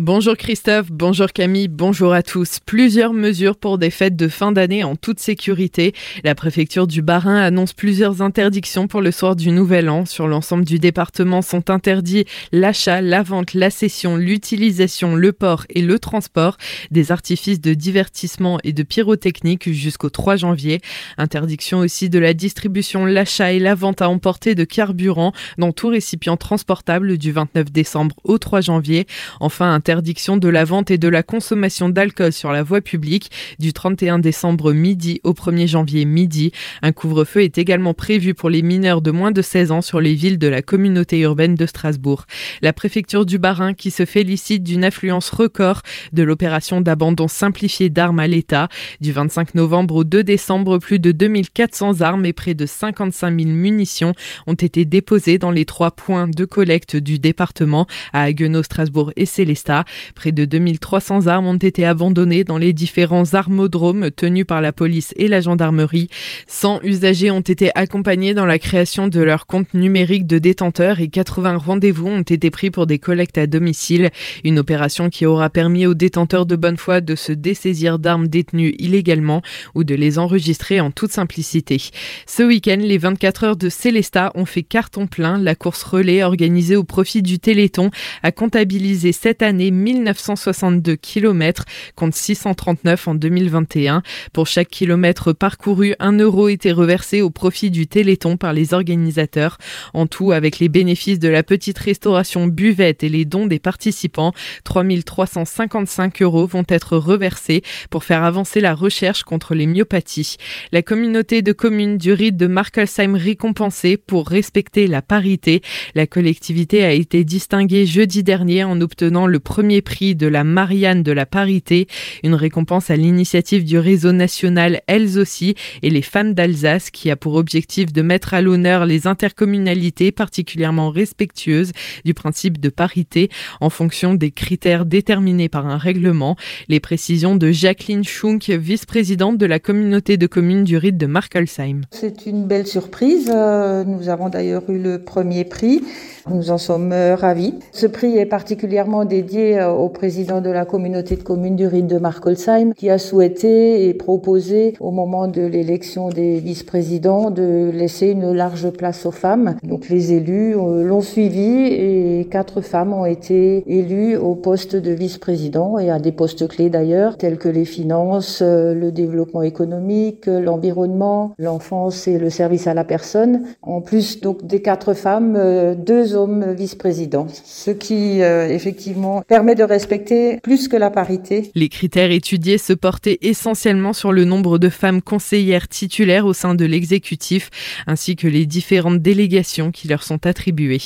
Bonjour 0.00 0.36
Christophe, 0.36 0.92
bonjour 0.92 1.32
Camille, 1.32 1.66
bonjour 1.66 2.12
à 2.12 2.22
tous. 2.22 2.60
Plusieurs 2.64 3.12
mesures 3.12 3.56
pour 3.56 3.78
des 3.78 3.90
fêtes 3.90 4.14
de 4.14 4.28
fin 4.28 4.52
d'année 4.52 4.84
en 4.84 4.94
toute 4.94 5.18
sécurité. 5.18 5.92
La 6.22 6.36
préfecture 6.36 6.86
du 6.86 7.02
Bas-Rhin 7.02 7.34
annonce 7.34 7.72
plusieurs 7.72 8.22
interdictions 8.22 8.86
pour 8.86 9.00
le 9.00 9.10
soir 9.10 9.34
du 9.34 9.50
Nouvel 9.50 9.88
An. 9.88 10.06
Sur 10.06 10.28
l'ensemble 10.28 10.64
du 10.64 10.78
département 10.78 11.42
sont 11.42 11.68
interdits 11.68 12.26
l'achat, 12.52 13.00
la 13.00 13.24
vente, 13.24 13.54
la 13.54 13.70
cession, 13.70 14.14
l'utilisation, 14.14 15.16
le 15.16 15.32
port 15.32 15.64
et 15.68 15.82
le 15.82 15.98
transport 15.98 16.58
des 16.92 17.10
artifices 17.10 17.60
de 17.60 17.74
divertissement 17.74 18.60
et 18.62 18.72
de 18.72 18.84
pyrotechnique 18.84 19.68
jusqu'au 19.72 20.10
3 20.10 20.36
janvier. 20.36 20.80
Interdiction 21.16 21.80
aussi 21.80 22.08
de 22.08 22.20
la 22.20 22.34
distribution, 22.34 23.04
l'achat 23.04 23.52
et 23.52 23.58
la 23.58 23.74
vente 23.74 24.00
à 24.00 24.08
emporter 24.08 24.54
de 24.54 24.62
carburant 24.62 25.32
dans 25.58 25.72
tout 25.72 25.88
récipient 25.88 26.36
transportable 26.36 27.18
du 27.18 27.32
29 27.32 27.72
décembre 27.72 28.14
au 28.22 28.38
3 28.38 28.60
janvier. 28.60 29.08
Enfin, 29.40 29.80
interdiction 29.88 30.36
de 30.36 30.50
la 30.50 30.64
vente 30.64 30.90
et 30.90 30.98
de 30.98 31.08
la 31.08 31.22
consommation 31.22 31.88
d'alcool 31.88 32.34
sur 32.34 32.52
la 32.52 32.62
voie 32.62 32.82
publique 32.82 33.30
du 33.58 33.72
31 33.72 34.18
décembre 34.18 34.74
midi 34.74 35.18
au 35.24 35.32
1er 35.32 35.66
janvier 35.66 36.04
midi. 36.04 36.52
Un 36.82 36.92
couvre-feu 36.92 37.40
est 37.40 37.56
également 37.56 37.94
prévu 37.94 38.34
pour 38.34 38.50
les 38.50 38.60
mineurs 38.60 39.00
de 39.00 39.10
moins 39.10 39.30
de 39.30 39.40
16 39.40 39.72
ans 39.72 39.80
sur 39.80 40.02
les 40.02 40.12
villes 40.12 40.38
de 40.38 40.46
la 40.46 40.60
communauté 40.60 41.20
urbaine 41.20 41.54
de 41.54 41.64
Strasbourg. 41.64 42.26
La 42.60 42.74
préfecture 42.74 43.24
du 43.24 43.38
Bas-Rhin 43.38 43.72
qui 43.72 43.90
se 43.90 44.04
félicite 44.04 44.62
d'une 44.62 44.84
affluence 44.84 45.30
record 45.30 45.80
de 46.12 46.22
l'opération 46.22 46.82
d'abandon 46.82 47.26
simplifié 47.26 47.88
d'armes 47.88 48.18
à 48.18 48.26
l'État. 48.26 48.68
Du 49.00 49.12
25 49.12 49.54
novembre 49.54 49.94
au 49.94 50.04
2 50.04 50.22
décembre, 50.22 50.76
plus 50.76 50.98
de 50.98 51.12
2400 51.12 52.02
armes 52.02 52.26
et 52.26 52.34
près 52.34 52.52
de 52.52 52.66
55 52.66 53.40
000 53.40 53.52
munitions 53.54 54.12
ont 54.46 54.52
été 54.52 54.84
déposées 54.84 55.38
dans 55.38 55.50
les 55.50 55.64
trois 55.64 55.92
points 55.92 56.28
de 56.28 56.44
collecte 56.44 56.94
du 56.94 57.18
département 57.18 57.86
à 58.12 58.24
Haguenau, 58.24 58.62
Strasbourg 58.62 59.12
et 59.16 59.24
Célestat. 59.24 59.77
Près 60.14 60.32
de 60.32 60.44
2300 60.44 61.26
armes 61.26 61.46
ont 61.46 61.56
été 61.56 61.84
abandonnées 61.84 62.44
dans 62.44 62.58
les 62.58 62.72
différents 62.72 63.34
armodromes 63.34 64.10
tenus 64.10 64.46
par 64.46 64.60
la 64.60 64.72
police 64.72 65.12
et 65.16 65.28
la 65.28 65.40
gendarmerie. 65.40 66.08
100 66.46 66.80
usagers 66.82 67.30
ont 67.30 67.40
été 67.40 67.70
accompagnés 67.74 68.34
dans 68.34 68.46
la 68.46 68.58
création 68.58 69.08
de 69.08 69.20
leur 69.20 69.46
compte 69.46 69.74
numérique 69.74 70.26
de 70.26 70.38
détenteurs 70.38 71.00
et 71.00 71.08
80 71.08 71.56
rendez-vous 71.56 72.08
ont 72.08 72.22
été 72.22 72.50
pris 72.50 72.70
pour 72.70 72.86
des 72.86 72.98
collectes 72.98 73.38
à 73.38 73.46
domicile. 73.46 74.10
Une 74.44 74.58
opération 74.58 75.10
qui 75.10 75.26
aura 75.26 75.50
permis 75.50 75.86
aux 75.86 75.94
détenteurs 75.94 76.46
de 76.46 76.56
bonne 76.56 76.76
foi 76.76 77.00
de 77.00 77.14
se 77.14 77.32
dessaisir 77.32 77.98
d'armes 77.98 78.28
détenues 78.28 78.74
illégalement 78.78 79.42
ou 79.74 79.84
de 79.84 79.94
les 79.94 80.18
enregistrer 80.18 80.80
en 80.80 80.90
toute 80.90 81.12
simplicité. 81.12 81.78
Ce 82.26 82.42
week-end, 82.42 82.78
les 82.80 82.98
24 82.98 83.44
heures 83.44 83.56
de 83.56 83.68
Célesta 83.68 84.32
ont 84.34 84.46
fait 84.46 84.62
carton 84.62 85.06
plein. 85.06 85.38
La 85.38 85.54
course 85.54 85.82
relais 85.82 86.22
organisée 86.22 86.76
au 86.76 86.84
profit 86.84 87.22
du 87.22 87.38
Téléthon 87.38 87.90
a 88.22 88.32
comptabilisé 88.32 89.12
cette 89.12 89.42
année 89.42 89.67
1962 89.70 90.96
km 90.96 91.64
contre 91.94 92.16
639 92.16 93.08
en 93.08 93.14
2021. 93.14 94.02
Pour 94.32 94.46
chaque 94.46 94.68
kilomètre 94.68 95.32
parcouru, 95.32 95.94
un 95.98 96.12
euro 96.18 96.48
était 96.48 96.72
reversé 96.72 97.22
au 97.22 97.30
profit 97.30 97.70
du 97.70 97.86
Téléthon 97.86 98.36
par 98.36 98.52
les 98.52 98.74
organisateurs. 98.74 99.58
En 99.94 100.06
tout, 100.06 100.32
avec 100.32 100.58
les 100.58 100.68
bénéfices 100.68 101.18
de 101.18 101.28
la 101.28 101.42
petite 101.42 101.78
restauration 101.78 102.46
buvette 102.46 103.02
et 103.02 103.08
les 103.08 103.24
dons 103.24 103.46
des 103.46 103.58
participants, 103.58 104.32
3355 104.64 106.22
euros 106.22 106.46
vont 106.46 106.64
être 106.68 106.96
reversés 106.96 107.62
pour 107.90 108.04
faire 108.04 108.24
avancer 108.24 108.60
la 108.60 108.74
recherche 108.74 109.22
contre 109.22 109.54
les 109.54 109.66
myopathies. 109.66 110.36
La 110.72 110.82
communauté 110.82 111.42
de 111.42 111.52
communes 111.52 111.98
du 111.98 112.12
rite 112.12 112.36
de 112.36 112.46
Markelsheim 112.46 113.14
récompensée 113.14 113.96
pour 113.96 114.28
respecter 114.28 114.86
la 114.86 115.02
parité. 115.02 115.62
La 115.94 116.06
collectivité 116.06 116.84
a 116.84 116.92
été 116.92 117.24
distinguée 117.24 117.86
jeudi 117.86 118.22
dernier 118.22 118.64
en 118.64 118.80
obtenant 118.80 119.26
le 119.26 119.40
premier 119.40 119.57
prix 119.82 120.14
de 120.14 120.26
la 120.26 120.44
Marianne 120.44 121.02
de 121.02 121.12
la 121.12 121.26
parité, 121.26 121.88
une 122.22 122.34
récompense 122.34 122.90
à 122.90 122.96
l'initiative 122.96 123.64
du 123.64 123.78
réseau 123.78 124.12
national 124.12 124.82
Elles 124.86 125.18
aussi 125.18 125.54
et 125.82 125.90
les 125.90 126.02
femmes 126.02 126.34
d'Alsace 126.34 126.90
qui 126.90 127.10
a 127.10 127.16
pour 127.16 127.34
objectif 127.34 127.92
de 127.92 128.02
mettre 128.02 128.34
à 128.34 128.42
l'honneur 128.42 128.86
les 128.86 129.06
intercommunalités 129.06 130.12
particulièrement 130.12 130.90
respectueuses 130.90 131.72
du 132.04 132.14
principe 132.14 132.60
de 132.60 132.68
parité 132.68 133.30
en 133.60 133.70
fonction 133.70 134.14
des 134.14 134.30
critères 134.30 134.86
déterminés 134.86 135.48
par 135.48 135.66
un 135.66 135.78
règlement. 135.78 136.36
Les 136.68 136.80
précisions 136.80 137.36
de 137.36 137.50
Jacqueline 137.50 138.04
Schunk, 138.04 138.50
vice-présidente 138.50 139.38
de 139.38 139.46
la 139.46 139.58
communauté 139.58 140.16
de 140.16 140.26
communes 140.26 140.64
du 140.64 140.76
rite 140.76 140.96
de 140.96 141.06
Markelsheim. 141.06 141.82
C'est 141.90 142.26
une 142.26 142.46
belle 142.46 142.66
surprise. 142.66 143.30
Euh, 143.34 143.84
nous 143.84 144.08
avons 144.08 144.28
d'ailleurs 144.28 144.68
eu 144.68 144.78
le 144.78 144.98
premier 145.02 145.44
prix. 145.44 145.82
Nous 146.30 146.50
en 146.50 146.58
sommes 146.58 146.92
euh, 146.92 147.16
ravis. 147.16 147.54
Ce 147.72 147.86
prix 147.86 148.18
est 148.18 148.26
particulièrement 148.26 149.04
dédié 149.04 149.47
euh, 149.56 149.70
au 149.70 149.88
président 149.88 150.40
de 150.40 150.50
la 150.50 150.64
communauté 150.64 151.16
de 151.16 151.22
communes 151.22 151.56
du 151.56 151.66
Rhin 151.66 151.82
de 151.86 151.98
Markolsheim 151.98 152.72
qui 152.74 152.90
a 152.90 152.98
souhaité 152.98 153.88
et 153.88 153.94
proposé 153.94 154.74
au 154.80 154.90
moment 154.90 155.28
de 155.28 155.42
l'élection 155.42 156.08
des 156.08 156.38
vice-présidents 156.40 157.30
de 157.30 157.70
laisser 157.72 158.08
une 158.08 158.32
large 158.32 158.70
place 158.70 159.06
aux 159.06 159.10
femmes. 159.10 159.56
Donc 159.62 159.88
les 159.88 160.12
élus 160.12 160.56
euh, 160.56 160.82
l'ont 160.82 161.00
suivi 161.00 161.66
et 161.66 162.26
quatre 162.30 162.60
femmes 162.60 162.92
ont 162.92 163.06
été 163.06 163.64
élues 163.66 164.16
au 164.16 164.34
poste 164.34 164.76
de 164.76 164.90
vice-président 164.92 165.78
et 165.78 165.90
à 165.90 165.98
des 165.98 166.12
postes 166.12 166.48
clés 166.48 166.70
d'ailleurs 166.70 167.16
tels 167.16 167.38
que 167.38 167.48
les 167.48 167.64
finances, 167.64 168.42
le 168.42 168.90
développement 168.90 169.42
économique, 169.42 170.26
l'environnement, 170.26 171.32
l'enfance 171.38 172.08
et 172.08 172.18
le 172.18 172.30
service 172.30 172.66
à 172.66 172.74
la 172.74 172.84
personne. 172.84 173.42
En 173.62 173.80
plus 173.80 174.20
donc 174.20 174.46
des 174.46 174.62
quatre 174.62 174.94
femmes, 174.94 175.38
deux 175.76 176.08
vice-président, 176.54 177.26
ce 177.44 177.70
qui 177.70 178.22
euh, 178.22 178.48
effectivement 178.48 179.22
permet 179.28 179.54
de 179.54 179.62
respecter 179.62 180.38
plus 180.42 180.68
que 180.68 180.76
la 180.76 180.90
parité. 180.90 181.52
Les 181.54 181.68
critères 181.68 182.10
étudiés 182.10 182.56
se 182.56 182.72
portaient 182.72 183.18
essentiellement 183.20 183.92
sur 183.92 184.10
le 184.10 184.24
nombre 184.24 184.58
de 184.58 184.70
femmes 184.70 185.02
conseillères 185.02 185.68
titulaires 185.68 186.24
au 186.24 186.32
sein 186.32 186.54
de 186.54 186.64
l'exécutif, 186.64 187.50
ainsi 187.86 188.16
que 188.16 188.26
les 188.26 188.46
différentes 188.46 189.02
délégations 189.02 189.70
qui 189.70 189.86
leur 189.86 190.02
sont 190.02 190.26
attribuées. 190.26 190.80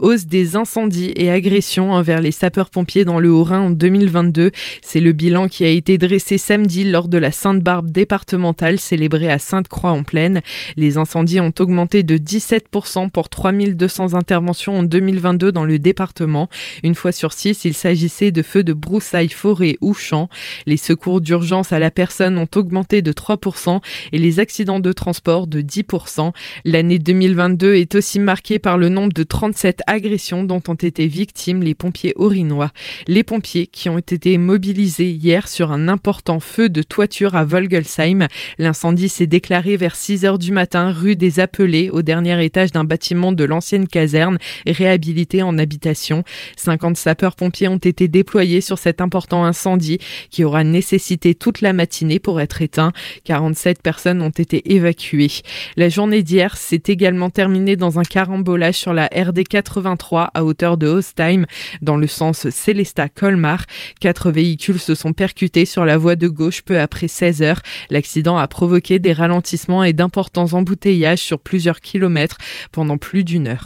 Hausse 0.00 0.26
des 0.26 0.56
incendies 0.56 1.12
et 1.14 1.30
agressions 1.30 1.92
envers 1.92 2.20
les 2.20 2.32
sapeurs-pompiers 2.32 3.04
dans 3.04 3.20
le 3.20 3.30
Haut-Rhin 3.30 3.60
en 3.60 3.70
2022, 3.70 4.50
c'est 4.82 5.00
le 5.00 5.12
bilan 5.12 5.46
qui 5.46 5.64
a 5.64 5.68
été 5.68 5.96
dressé 5.96 6.36
samedi 6.36 6.82
lors 6.82 7.06
de 7.06 7.18
la 7.18 7.30
Sainte-Barbe 7.30 7.92
départementale 7.92 8.80
célébrée 8.80 9.30
à 9.30 9.38
Sainte-Croix-en-Plaine. 9.38 10.42
Les 10.76 10.98
incendies 10.98 11.38
ont 11.38 11.52
augmenté 11.60 12.02
de 12.02 12.16
17% 12.18 13.10
pour 13.10 13.28
3200 13.28 14.14
interventions 14.14 14.78
en 14.78 14.82
2022 14.82 15.52
dans 15.52 15.64
le 15.64 15.78
département. 15.78 16.48
Une 16.82 16.96
fois 16.96 17.12
sur 17.12 17.32
six, 17.32 17.64
il 17.64 17.74
s'agissait 17.84 18.30
de 18.30 18.40
feux 18.40 18.64
de 18.64 18.72
broussailles, 18.72 19.28
forêt 19.28 19.76
ou 19.82 19.92
champs. 19.92 20.30
Les 20.64 20.78
secours 20.78 21.20
d'urgence 21.20 21.70
à 21.70 21.78
la 21.78 21.90
personne 21.90 22.38
ont 22.38 22.48
augmenté 22.56 23.02
de 23.02 23.12
3% 23.12 23.82
et 24.12 24.18
les 24.18 24.40
accidents 24.40 24.80
de 24.80 24.90
transport 24.90 25.46
de 25.46 25.60
10%. 25.60 26.32
L'année 26.64 26.98
2022 26.98 27.74
est 27.74 27.94
aussi 27.94 28.20
marquée 28.20 28.58
par 28.58 28.78
le 28.78 28.88
nombre 28.88 29.12
de 29.12 29.22
37 29.22 29.82
agressions 29.86 30.44
dont 30.44 30.62
ont 30.66 30.74
été 30.74 31.06
victimes 31.06 31.62
les 31.62 31.74
pompiers 31.74 32.14
orinois. 32.16 32.70
Les 33.06 33.22
pompiers 33.22 33.66
qui 33.66 33.90
ont 33.90 33.98
été 33.98 34.38
mobilisés 34.38 35.10
hier 35.10 35.46
sur 35.46 35.70
un 35.70 35.86
important 35.86 36.40
feu 36.40 36.70
de 36.70 36.80
toiture 36.80 37.34
à 37.34 37.44
Volgelsheim. 37.44 38.28
L'incendie 38.56 39.10
s'est 39.10 39.26
déclaré 39.26 39.76
vers 39.76 39.94
6 39.94 40.24
heures 40.24 40.38
du 40.38 40.52
matin 40.52 40.90
rue 40.90 41.16
des 41.16 41.38
Appelés 41.38 41.90
au 41.90 42.00
dernier 42.00 42.42
étage 42.42 42.72
d'un 42.72 42.84
bâtiment 42.84 43.32
de 43.32 43.44
l'ancienne 43.44 43.88
caserne 43.88 44.38
réhabilités 44.64 45.42
en 45.42 45.58
habitation. 45.58 46.24
50 46.56 46.96
sapeurs-pompiers 46.96 47.73
ont 47.74 47.78
été 47.78 48.08
déployés 48.08 48.60
sur 48.60 48.78
cet 48.78 49.00
important 49.00 49.44
incendie 49.44 49.98
qui 50.30 50.44
aura 50.44 50.64
nécessité 50.64 51.34
toute 51.34 51.60
la 51.60 51.72
matinée 51.72 52.18
pour 52.18 52.40
être 52.40 52.62
éteint. 52.62 52.92
47 53.24 53.82
personnes 53.82 54.22
ont 54.22 54.30
été 54.30 54.74
évacuées. 54.74 55.42
La 55.76 55.88
journée 55.88 56.22
d'hier 56.22 56.56
s'est 56.56 56.82
également 56.86 57.30
terminée 57.30 57.76
dans 57.76 57.98
un 57.98 58.04
carambolage 58.04 58.76
sur 58.76 58.92
la 58.92 59.06
RD 59.06 59.46
83 59.48 60.30
à 60.34 60.44
hauteur 60.44 60.76
de 60.76 60.86
Hostheim 60.86 61.46
dans 61.82 61.96
le 61.96 62.06
sens 62.06 62.48
Célesta-Colmar. 62.48 63.64
Quatre 64.00 64.30
véhicules 64.30 64.80
se 64.80 64.94
sont 64.94 65.12
percutés 65.12 65.64
sur 65.64 65.84
la 65.84 65.98
voie 65.98 66.16
de 66.16 66.28
gauche 66.28 66.62
peu 66.62 66.78
après 66.78 67.08
16 67.08 67.42
heures. 67.42 67.62
L'accident 67.90 68.38
a 68.38 68.48
provoqué 68.48 68.98
des 68.98 69.12
ralentissements 69.12 69.84
et 69.84 69.92
d'importants 69.92 70.52
embouteillages 70.52 71.18
sur 71.18 71.40
plusieurs 71.40 71.80
kilomètres 71.80 72.38
pendant 72.72 72.98
plus 72.98 73.24
d'une 73.24 73.48
heure. 73.48 73.62